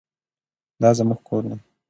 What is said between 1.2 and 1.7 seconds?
کور دی.